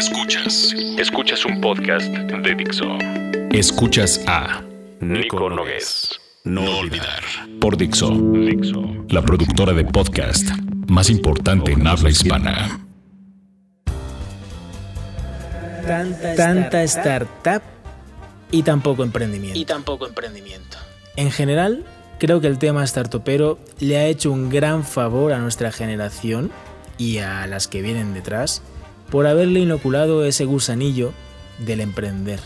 Escuchas. 0.00 0.74
Escuchas 0.96 1.44
un 1.44 1.60
podcast 1.60 2.06
de 2.06 2.54
Dixo. 2.54 2.86
Escuchas 3.52 4.24
a 4.26 4.62
Nico 4.98 5.50
Nogués. 5.50 6.18
No 6.42 6.78
olvidar. 6.78 7.22
Por 7.60 7.76
Dixo. 7.76 8.08
Dixo. 8.08 8.82
La 9.10 9.20
productora 9.20 9.74
de 9.74 9.84
podcast 9.84 10.48
más 10.88 11.10
importante 11.10 11.72
en 11.72 11.86
habla 11.86 12.08
hispana. 12.08 12.80
Tanta, 16.34 16.82
startup 16.84 17.62
y 18.50 18.62
tampoco 18.62 19.04
emprendimiento. 19.04 19.58
Y 19.58 19.66
tampoco 19.66 20.06
emprendimiento. 20.06 20.78
En 21.16 21.30
general, 21.30 21.84
creo 22.18 22.40
que 22.40 22.46
el 22.46 22.56
tema 22.56 22.86
startupero 22.86 23.58
le 23.80 23.98
ha 23.98 24.06
hecho 24.06 24.32
un 24.32 24.48
gran 24.48 24.82
favor 24.82 25.34
a 25.34 25.38
nuestra 25.40 25.70
generación 25.70 26.50
y 26.96 27.18
a 27.18 27.46
las 27.46 27.68
que 27.68 27.82
vienen 27.82 28.14
detrás 28.14 28.62
por 29.10 29.26
haberle 29.26 29.60
inoculado 29.60 30.24
ese 30.24 30.44
gusanillo 30.44 31.12
del 31.58 31.80
emprender. 31.80 32.40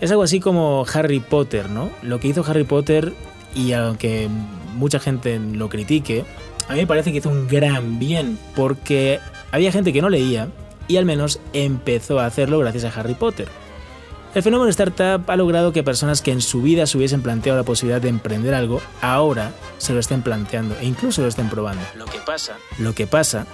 Es 0.00 0.10
algo 0.10 0.22
así 0.22 0.40
como 0.40 0.86
Harry 0.92 1.20
Potter, 1.20 1.68
¿no? 1.68 1.90
Lo 2.02 2.20
que 2.20 2.28
hizo 2.28 2.44
Harry 2.46 2.64
Potter, 2.64 3.12
y 3.54 3.72
aunque 3.72 4.28
mucha 4.74 4.98
gente 4.98 5.38
lo 5.38 5.68
critique, 5.68 6.24
a 6.68 6.72
mí 6.72 6.80
me 6.80 6.86
parece 6.86 7.12
que 7.12 7.18
hizo 7.18 7.28
un 7.28 7.48
gran 7.48 7.98
bien, 7.98 8.38
porque 8.56 9.20
había 9.52 9.72
gente 9.72 9.92
que 9.92 10.00
no 10.00 10.08
leía 10.08 10.48
y 10.88 10.96
al 10.96 11.04
menos 11.04 11.40
empezó 11.52 12.18
a 12.18 12.26
hacerlo 12.26 12.58
gracias 12.58 12.84
a 12.84 13.00
Harry 13.00 13.14
Potter. 13.14 13.48
El 14.32 14.44
fenómeno 14.44 14.70
startup 14.70 15.28
ha 15.28 15.36
logrado 15.36 15.72
que 15.72 15.82
personas 15.82 16.22
que 16.22 16.30
en 16.30 16.40
su 16.40 16.62
vida 16.62 16.86
se 16.86 16.96
hubiesen 16.96 17.20
planteado 17.20 17.58
la 17.58 17.64
posibilidad 17.64 18.00
de 18.00 18.08
emprender 18.08 18.54
algo, 18.54 18.80
ahora 19.00 19.52
se 19.78 19.92
lo 19.92 19.98
estén 19.98 20.22
planteando 20.22 20.76
e 20.80 20.86
incluso 20.86 21.22
lo 21.22 21.28
estén 21.28 21.48
probando. 21.50 21.82
Lo 21.96 22.04
que 22.04 22.18
pasa, 22.20 22.56
Lo 22.78 22.94
que 22.94 23.08
pasa, 23.08 23.46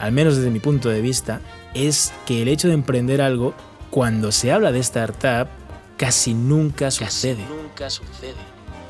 al 0.00 0.12
menos 0.12 0.36
desde 0.36 0.50
mi 0.50 0.60
punto 0.60 0.88
de 0.88 1.00
vista, 1.00 1.40
es 1.74 2.12
que 2.26 2.42
el 2.42 2.48
hecho 2.48 2.68
de 2.68 2.74
emprender 2.74 3.20
algo, 3.20 3.54
cuando 3.90 4.32
se 4.32 4.52
habla 4.52 4.72
de 4.72 4.80
startup, 4.80 5.48
casi 5.96 6.34
nunca 6.34 6.86
casi 6.86 7.04
sucede. 7.04 7.44
nunca 7.48 7.90
sucede. 7.90 8.34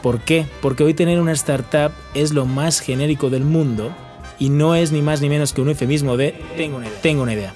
¿Por 0.02 0.20
qué? 0.20 0.46
Porque 0.60 0.84
hoy 0.84 0.94
tener 0.94 1.20
una 1.20 1.32
startup 1.32 1.92
es 2.14 2.32
lo 2.32 2.44
más 2.44 2.80
genérico 2.80 3.30
del 3.30 3.44
mundo 3.44 3.90
y 4.38 4.50
no 4.50 4.74
es 4.74 4.92
ni 4.92 5.00
más 5.00 5.20
ni 5.20 5.28
menos 5.28 5.52
que 5.52 5.62
un 5.62 5.68
eufemismo 5.70 6.16
de 6.16 6.32
Tengo 6.56 6.76
una 6.76 6.86
idea. 6.86 7.00
tengo 7.00 7.22
una 7.22 7.32
idea. 7.32 7.54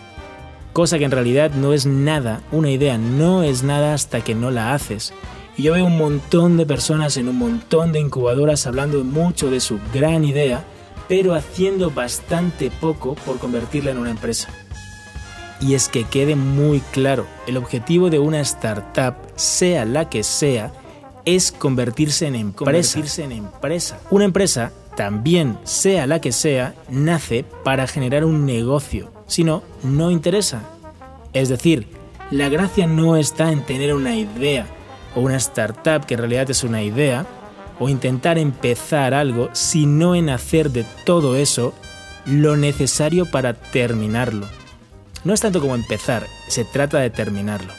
Cosa 0.72 0.98
que 0.98 1.04
en 1.04 1.10
realidad 1.10 1.50
no 1.50 1.72
es 1.72 1.86
nada, 1.86 2.42
una 2.52 2.70
idea 2.70 2.98
no 2.98 3.42
es 3.42 3.62
nada 3.64 3.94
hasta 3.94 4.22
que 4.22 4.34
no 4.34 4.50
la 4.50 4.74
haces. 4.74 5.12
Y 5.56 5.64
yo 5.64 5.72
veo 5.72 5.84
un 5.84 5.98
montón 5.98 6.56
de 6.56 6.66
personas 6.66 7.16
en 7.16 7.28
un 7.28 7.36
montón 7.36 7.92
de 7.92 7.98
incubadoras 8.00 8.66
hablando 8.66 9.02
mucho 9.02 9.50
de 9.50 9.60
su 9.60 9.80
gran 9.92 10.24
idea, 10.24 10.64
pero 11.08 11.34
haciendo 11.34 11.90
bastante 11.90 12.70
poco 12.70 13.14
por 13.14 13.38
convertirla 13.38 13.90
en 13.90 13.98
una 13.98 14.10
empresa. 14.10 14.48
Y 15.60 15.74
es 15.74 15.88
que 15.88 16.04
quede 16.04 16.36
muy 16.36 16.80
claro, 16.92 17.26
el 17.46 17.56
objetivo 17.56 18.10
de 18.10 18.20
una 18.20 18.40
startup, 18.40 19.14
sea 19.34 19.84
la 19.84 20.08
que 20.08 20.22
sea, 20.22 20.72
es 21.24 21.50
convertirse 21.50 22.26
en 22.26 22.36
empresa. 22.36 22.64
Convertirse 22.64 23.24
en 23.24 23.32
empresa. 23.32 23.98
Una 24.10 24.24
empresa, 24.24 24.72
también 24.96 25.58
sea 25.64 26.06
la 26.06 26.20
que 26.20 26.32
sea, 26.32 26.74
nace 26.88 27.44
para 27.64 27.86
generar 27.86 28.24
un 28.24 28.46
negocio. 28.46 29.10
Si 29.26 29.44
no, 29.44 29.62
no 29.82 30.10
interesa. 30.10 30.62
Es 31.32 31.48
decir, 31.48 31.88
la 32.30 32.48
gracia 32.48 32.86
no 32.86 33.16
está 33.16 33.50
en 33.50 33.64
tener 33.64 33.94
una 33.94 34.16
idea 34.16 34.66
o 35.14 35.20
una 35.20 35.36
startup 35.36 36.06
que 36.06 36.14
en 36.14 36.20
realidad 36.20 36.50
es 36.50 36.62
una 36.62 36.82
idea 36.82 37.26
o 37.78 37.88
intentar 37.88 38.38
empezar 38.38 39.14
algo, 39.14 39.50
sino 39.52 40.14
en 40.14 40.30
hacer 40.30 40.70
de 40.70 40.84
todo 41.04 41.36
eso 41.36 41.74
lo 42.26 42.56
necesario 42.56 43.26
para 43.26 43.54
terminarlo. 43.54 44.46
No 45.24 45.34
es 45.34 45.40
tanto 45.40 45.60
como 45.60 45.74
empezar, 45.74 46.26
se 46.48 46.64
trata 46.64 46.98
de 46.98 47.10
terminarlo. 47.10 47.72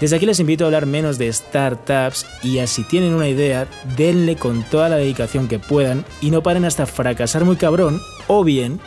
Desde 0.00 0.16
aquí 0.16 0.26
les 0.26 0.40
invito 0.40 0.64
a 0.64 0.66
hablar 0.66 0.86
menos 0.86 1.16
de 1.16 1.32
startups 1.32 2.26
y 2.42 2.58
así 2.58 2.82
tienen 2.82 3.14
una 3.14 3.28
idea, 3.28 3.68
denle 3.96 4.34
con 4.34 4.64
toda 4.64 4.88
la 4.88 4.96
dedicación 4.96 5.46
que 5.46 5.60
puedan 5.60 6.04
y 6.20 6.30
no 6.30 6.42
paren 6.42 6.64
hasta 6.64 6.86
fracasar 6.86 7.44
muy 7.44 7.54
cabrón 7.56 8.00
o 8.26 8.42
bien 8.42 8.80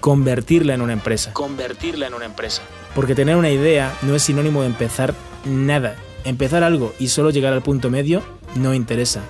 convertirla 0.00 0.74
en 0.74 0.82
una 0.82 0.92
empresa. 0.92 1.32
Convertirla 1.32 2.08
en 2.08 2.14
una 2.14 2.24
empresa. 2.24 2.62
Porque 2.96 3.14
tener 3.14 3.36
una 3.36 3.50
idea 3.50 3.96
no 4.02 4.16
es 4.16 4.24
sinónimo 4.24 4.62
de 4.62 4.66
empezar 4.66 5.14
nada. 5.44 5.94
Empezar 6.24 6.64
algo 6.64 6.92
y 6.98 7.08
solo 7.08 7.30
llegar 7.30 7.52
al 7.52 7.62
punto 7.62 7.88
medio 7.88 8.22
no 8.56 8.74
interesa. 8.74 9.22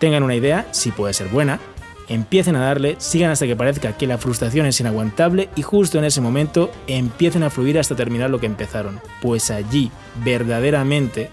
Tengan 0.00 0.22
una 0.22 0.34
idea, 0.34 0.66
si 0.70 0.92
puede 0.92 1.12
ser 1.12 1.28
buena, 1.28 1.60
empiecen 2.08 2.56
a 2.56 2.60
darle, 2.60 2.96
sigan 2.98 3.30
hasta 3.30 3.46
que 3.46 3.54
parezca 3.54 3.98
que 3.98 4.06
la 4.06 4.16
frustración 4.16 4.64
es 4.64 4.80
inaguantable 4.80 5.50
y 5.56 5.62
justo 5.62 5.98
en 5.98 6.04
ese 6.04 6.22
momento 6.22 6.72
empiecen 6.86 7.42
a 7.42 7.50
fluir 7.50 7.78
hasta 7.78 7.94
terminar 7.94 8.30
lo 8.30 8.40
que 8.40 8.46
empezaron. 8.46 8.98
Pues 9.20 9.50
allí, 9.50 9.92
verdaderamente, 10.24 11.28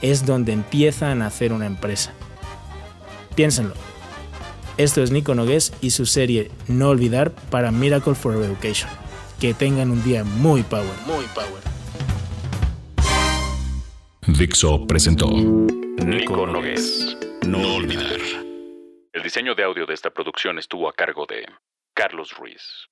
es 0.00 0.24
donde 0.24 0.54
empiezan 0.54 1.20
a 1.20 1.26
hacer 1.26 1.52
una 1.52 1.66
empresa. 1.66 2.12
Piénsenlo. 3.34 3.74
Esto 4.78 5.02
es 5.02 5.10
Nico 5.10 5.34
Nogués 5.34 5.74
y 5.82 5.90
su 5.90 6.06
serie 6.06 6.50
No 6.68 6.88
Olvidar 6.88 7.32
para 7.50 7.70
Miracle 7.70 8.14
for 8.14 8.34
Education. 8.34 8.88
Que 9.38 9.52
tengan 9.52 9.90
un 9.90 10.02
día 10.02 10.24
muy 10.24 10.62
power. 10.62 10.86
Muy 11.06 11.26
power. 11.34 11.75
Dixo 14.28 14.84
presentó 14.88 15.28
Nico 15.28 16.48
Nogués. 16.48 17.16
No 17.46 17.76
olvidar. 17.76 18.18
El 19.12 19.22
diseño 19.22 19.54
de 19.54 19.62
audio 19.62 19.86
de 19.86 19.94
esta 19.94 20.10
producción 20.10 20.58
estuvo 20.58 20.88
a 20.88 20.92
cargo 20.92 21.26
de 21.26 21.46
Carlos 21.94 22.36
Ruiz. 22.36 22.88